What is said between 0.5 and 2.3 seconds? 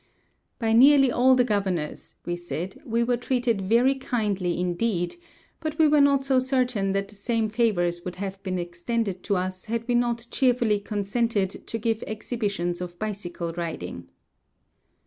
"By nearly all the governors,"